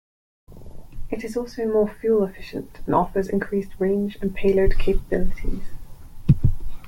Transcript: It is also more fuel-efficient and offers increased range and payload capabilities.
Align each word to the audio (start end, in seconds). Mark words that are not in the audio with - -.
It 1.11 1.23
is 1.23 1.37
also 1.37 1.67
more 1.71 1.87
fuel-efficient 1.87 2.79
and 2.87 2.95
offers 2.95 3.29
increased 3.29 3.73
range 3.77 4.17
and 4.19 4.33
payload 4.33 4.79
capabilities. 4.79 5.65